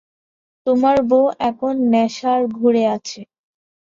[0.67, 3.19] তোমার বউ এখন নেশার ঘোরে আছে।